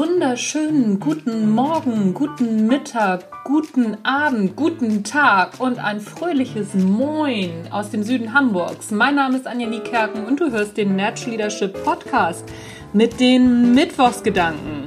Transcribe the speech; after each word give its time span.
wunderschönen 0.00 0.98
guten 0.98 1.50
Morgen, 1.50 2.14
guten 2.14 2.66
Mittag, 2.66 3.44
guten 3.44 3.98
Abend, 4.02 4.56
guten 4.56 5.04
Tag 5.04 5.60
und 5.60 5.78
ein 5.78 6.00
fröhliches 6.00 6.72
Moin 6.72 7.68
aus 7.70 7.90
dem 7.90 8.02
Süden 8.02 8.32
Hamburgs. 8.32 8.90
Mein 8.92 9.16
Name 9.16 9.36
ist 9.36 9.46
Anja 9.46 9.68
Niekerken 9.68 10.24
und 10.24 10.40
du 10.40 10.50
hörst 10.50 10.78
den 10.78 10.96
Natural 10.96 11.32
Leadership 11.32 11.84
Podcast 11.84 12.46
mit 12.94 13.20
den 13.20 13.74
Mittwochsgedanken. 13.74 14.79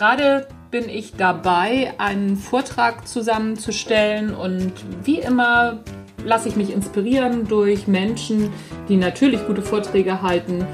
Gerade 0.00 0.46
bin 0.70 0.88
ich 0.88 1.12
dabei, 1.16 1.92
einen 1.98 2.38
Vortrag 2.38 3.06
zusammenzustellen 3.06 4.34
und 4.34 4.72
wie 5.04 5.18
immer 5.18 5.80
lasse 6.24 6.48
ich 6.48 6.56
mich 6.56 6.72
inspirieren 6.72 7.46
durch 7.46 7.86
Menschen, 7.86 8.50
die 8.88 8.96
natürlich 8.96 9.46
gute 9.46 9.60
Vorträge 9.60 10.22
halten. 10.22 10.66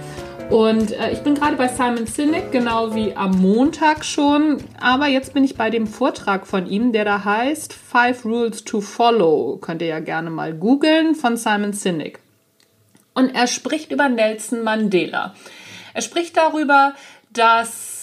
Und 0.48 0.92
äh, 0.92 1.10
ich 1.10 1.24
bin 1.24 1.34
gerade 1.34 1.56
bei 1.56 1.66
Simon 1.66 2.06
Sinek, 2.06 2.52
genau 2.52 2.94
wie 2.94 3.16
am 3.16 3.32
Montag 3.32 4.04
schon. 4.04 4.58
Aber 4.80 5.08
jetzt 5.08 5.34
bin 5.34 5.42
ich 5.42 5.56
bei 5.56 5.70
dem 5.70 5.88
Vortrag 5.88 6.46
von 6.46 6.68
ihm, 6.68 6.92
der 6.92 7.04
da 7.04 7.24
heißt 7.24 7.72
Five 7.72 8.24
Rules 8.24 8.62
to 8.62 8.80
Follow. 8.80 9.56
Könnt 9.56 9.82
ihr 9.82 9.88
ja 9.88 9.98
gerne 9.98 10.30
mal 10.30 10.54
googeln 10.54 11.16
von 11.16 11.36
Simon 11.36 11.72
Sinek. 11.72 12.20
Und 13.12 13.34
er 13.34 13.48
spricht 13.48 13.90
über 13.90 14.08
Nelson 14.08 14.62
Mandela. 14.62 15.34
Er 15.94 16.02
spricht 16.02 16.36
darüber, 16.36 16.94
dass 17.32 17.95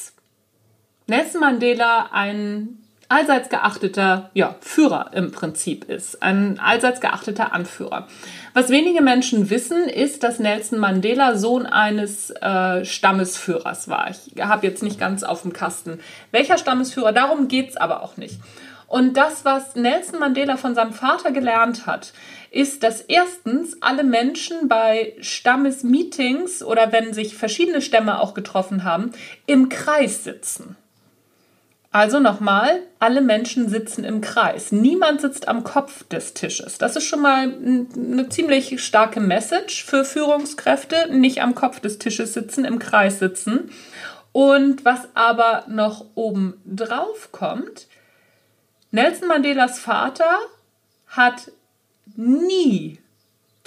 Nelson 1.08 1.42
Mandela 1.42 2.10
ein 2.12 2.80
allseits 3.10 3.50
geachteter 3.50 4.32
ja, 4.34 4.56
Führer 4.62 5.12
im 5.14 5.32
Prinzip 5.32 5.90
ist, 5.90 6.24
ein 6.24 6.60
allseits 6.60 7.02
geachteter 7.02 7.54
Anführer. 7.54 8.08
Was 8.54 8.70
wenige 8.70 9.02
Menschen 9.02 9.50
wissen, 9.50 9.88
ist, 9.88 10.24
dass 10.24 10.40
Nelson 10.40 10.80
Mandela 10.80 11.36
Sohn 11.36 11.66
eines 11.66 12.32
äh, 12.32 12.86
Stammesführers 12.86 13.88
war. 13.88 14.10
Ich 14.10 14.42
habe 14.42 14.66
jetzt 14.66 14.82
nicht 14.82 15.00
ganz 15.00 15.24
auf 15.24 15.44
dem 15.44 15.54
Kasten, 15.54 16.00
welcher 16.32 16.58
Stammesführer, 16.58 17.12
darum 17.12 17.48
geht 17.48 17.72
es 17.72 17.78
aber 17.78 18.02
auch 18.02 18.18
nicht. 18.18 18.40
Und 18.88 19.18
das, 19.18 19.44
was 19.44 19.76
Nelson 19.76 20.20
Mandela 20.20 20.56
von 20.56 20.76
seinem 20.76 20.94
Vater 20.94 21.32
gelernt 21.32 21.88
hat, 21.88 22.14
ist, 22.52 22.84
dass 22.84 23.02
erstens 23.02 23.82
alle 23.82 24.04
Menschen 24.04 24.68
bei 24.68 25.14
Stammesmeetings 25.20 26.62
oder 26.64 26.92
wenn 26.92 27.14
sich 27.14 27.36
verschiedene 27.36 27.82
Stämme 27.82 28.20
auch 28.20 28.36
getroffen 28.36 28.84
haben, 28.84 29.12
im 29.48 29.70
Kreis 29.70 30.24
sitzen. 30.24 30.78
Also 31.94 32.20
nochmal, 32.20 32.82
alle 32.98 33.22
Menschen 33.22 33.70
sitzen 33.70 34.04
im 34.04 34.20
Kreis. 34.20 34.72
Niemand 34.72 35.22
sitzt 35.22 35.48
am 35.48 35.64
Kopf 35.64 36.04
des 36.06 36.34
Tisches. 36.34 36.80
Das 36.80 36.96
ist 36.96 37.04
schon 37.04 37.22
mal 37.22 37.54
eine 37.54 38.30
ziemlich 38.30 38.84
starke 38.84 39.20
Message 39.20 39.86
für 39.86 40.04
Führungskräfte. 40.04 41.10
Nicht 41.12 41.44
am 41.44 41.54
Kopf 41.54 41.80
des 41.80 42.00
Tisches 42.00 42.34
sitzen, 42.34 42.66
im 42.66 42.80
Kreis 42.80 43.20
sitzen. 43.20 43.70
Und 44.32 44.84
was 44.86 45.08
aber 45.14 45.66
noch 45.68 46.06
oben 46.16 46.60
drauf 46.66 47.30
kommt, 47.32 47.88
Nelson 48.90 49.28
Mandelas 49.28 49.78
Vater 49.78 50.40
hat 51.06 51.52
nie 52.16 53.03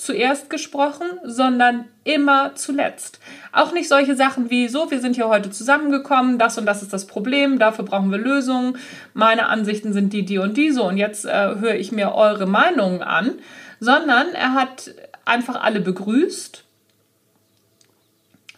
zuerst 0.06 0.48
gesprochen, 0.48 1.06
sondern 1.24 1.86
immer 2.04 2.54
zuletzt. 2.54 3.18
Auch 3.52 3.72
nicht 3.72 3.88
solche 3.88 4.14
Sachen 4.14 4.48
wie 4.48 4.68
so, 4.68 4.90
wir 4.90 5.00
sind 5.00 5.16
hier 5.16 5.28
heute 5.28 5.50
zusammengekommen, 5.50 6.38
das 6.38 6.56
und 6.56 6.64
das 6.64 6.82
ist 6.82 6.92
das 6.92 7.06
Problem, 7.06 7.58
dafür 7.58 7.84
brauchen 7.84 8.12
wir 8.12 8.18
Lösungen, 8.18 8.78
meine 9.12 9.48
Ansichten 9.48 9.92
sind 9.92 10.12
die, 10.12 10.24
die 10.24 10.38
und 10.38 10.56
die 10.56 10.70
so 10.70 10.84
und 10.84 10.96
jetzt 10.96 11.24
äh, 11.24 11.56
höre 11.56 11.74
ich 11.74 11.90
mir 11.90 12.14
eure 12.14 12.46
Meinungen 12.46 13.02
an, 13.02 13.32
sondern 13.80 14.28
er 14.32 14.54
hat 14.54 14.94
einfach 15.24 15.60
alle 15.60 15.80
begrüßt, 15.80 16.62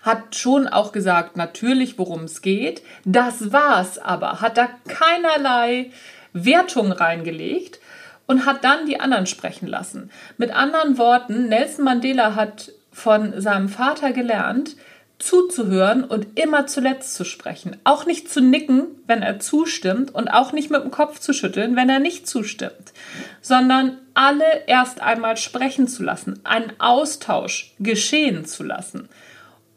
hat 0.03 0.37
schon 0.37 0.69
auch 0.69 0.93
gesagt, 0.93 1.37
natürlich, 1.39 1.99
worum 1.99 2.25
es 2.25 2.43
geht, 2.43 2.83
das 3.07 3.53
war's 3.53 3.99
aber, 3.99 4.43
hat 4.43 4.59
da 4.59 4.69
keinerlei 4.87 5.91
Wertung 6.35 6.93
reingelegt, 6.93 7.81
und 8.29 8.47
hat 8.47 8.63
dann 8.63 8.87
die 8.87 9.01
anderen 9.01 9.27
sprechen 9.27 9.67
lassen. 9.67 10.11
Mit 10.37 10.55
anderen 10.55 10.99
Worten, 10.99 11.49
Nelson 11.49 11.85
Mandela 11.85 12.37
hat 12.37 12.71
von 12.93 13.41
seinem 13.41 13.69
Vater 13.69 14.13
gelernt, 14.13 14.77
zuzuhören 15.19 16.05
und 16.05 16.39
immer 16.39 16.67
zuletzt 16.67 17.15
zu 17.15 17.25
sprechen. 17.25 17.77
Auch 17.83 18.07
nicht 18.07 18.31
zu 18.31 18.41
nicken, 18.41 18.87
wenn 19.07 19.23
er 19.23 19.41
zustimmt 19.41 20.15
und 20.15 20.29
auch 20.29 20.53
nicht 20.53 20.71
mit 20.71 20.83
dem 20.83 20.93
Kopf 20.93 21.19
zu 21.19 21.33
schütteln, 21.33 21.75
wenn 21.75 21.89
er 21.89 21.99
nicht 21.99 22.29
zustimmt, 22.29 22.93
sondern 23.41 23.99
alle 24.15 24.67
erst 24.67 25.01
einmal 25.01 25.37
sprechen 25.37 25.89
zu 25.89 26.05
lassen, 26.05 26.39
einen 26.45 26.73
Austausch 26.79 27.75
geschehen 27.81 28.45
zu 28.45 28.63
lassen 28.63 29.09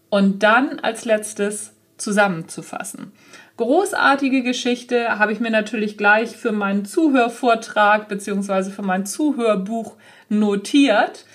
und 0.10 0.44
dann 0.44 0.80
als 0.80 1.06
letztes 1.06 1.74
zusammenzufassen. 2.02 3.12
Großartige 3.58 4.44
Geschichte 4.44 5.20
habe 5.20 5.34
ich 5.34 5.40
mir 5.40 5.52
natürlich 5.52 5.98
gleich 5.98 6.36
für 6.36 6.52
meinen 6.52 6.86
Zuhörvortrag 6.86 8.08
bzw. 8.08 8.72
für 8.72 8.82
mein 8.82 9.06
Zuhörbuch 9.06 9.96
notiert. 10.30 11.26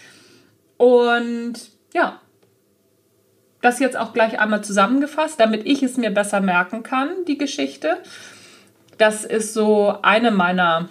Und 0.76 1.54
ja, 1.94 2.20
das 3.62 3.78
jetzt 3.78 3.96
auch 3.96 4.12
gleich 4.12 4.38
einmal 4.38 4.62
zusammengefasst, 4.62 5.40
damit 5.40 5.66
ich 5.66 5.82
es 5.82 5.96
mir 5.96 6.10
besser 6.10 6.40
merken 6.40 6.82
kann, 6.82 7.08
die 7.26 7.38
Geschichte. 7.38 7.98
Das 8.98 9.24
ist 9.24 9.54
so 9.54 9.94
eine 10.02 10.30
meiner, 10.30 10.88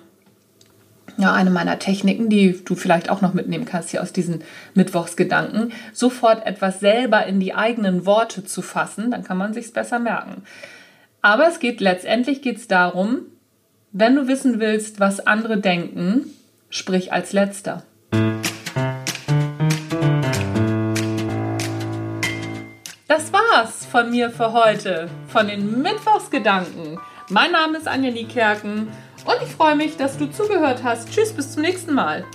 ja, 1.17 1.33
eine 1.33 1.49
meiner 1.49 1.79
Techniken, 1.79 2.29
die 2.29 2.63
du 2.63 2.75
vielleicht 2.75 3.09
auch 3.09 3.21
noch 3.21 3.33
mitnehmen 3.33 3.65
kannst 3.65 3.91
hier 3.91 4.01
aus 4.01 4.11
diesen 4.11 4.43
Mittwochsgedanken, 4.73 5.71
sofort 5.93 6.45
etwas 6.45 6.79
selber 6.79 7.25
in 7.25 7.39
die 7.39 7.53
eigenen 7.53 8.05
Worte 8.05 8.43
zu 8.43 8.61
fassen, 8.61 9.11
dann 9.11 9.23
kann 9.23 9.37
man 9.37 9.53
sich 9.53 9.65
es 9.65 9.71
besser 9.71 9.99
merken. 9.99 10.43
Aber 11.21 11.47
es 11.47 11.59
geht 11.59 11.79
letztendlich 11.81 12.41
geht's 12.41 12.67
darum, 12.67 13.21
wenn 13.91 14.15
du 14.15 14.27
wissen 14.27 14.59
willst, 14.59 14.99
was 14.99 15.25
andere 15.25 15.57
denken, 15.57 16.25
sprich 16.69 17.13
als 17.13 17.31
letzter. 17.31 17.83
Das 23.07 23.31
war's 23.31 23.85
von 23.85 24.09
mir 24.09 24.29
für 24.29 24.51
heute, 24.51 25.07
von 25.27 25.47
den 25.47 25.81
Mittwochsgedanken. 25.81 26.99
Mein 27.29 27.51
Name 27.51 27.77
ist 27.77 27.87
Anja 27.87 28.11
Niekerken 28.11 28.89
und 29.25 29.35
ich 29.43 29.53
freue 29.53 29.75
mich, 29.75 29.97
dass 29.97 30.17
du 30.17 30.27
zugehört 30.27 30.83
hast. 30.83 31.11
Tschüss, 31.11 31.33
bis 31.33 31.51
zum 31.51 31.63
nächsten 31.63 31.93
Mal. 31.93 32.25